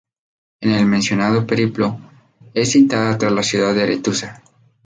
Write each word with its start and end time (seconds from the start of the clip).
En 0.61 0.71
el 0.71 0.87
mencionado 0.87 1.45
periplo 1.45 1.99
es 2.55 2.71
citada 2.71 3.19
tras 3.19 3.31
la 3.33 3.43
ciudad 3.43 3.75
de 3.75 3.83
Aretusa. 3.83 4.41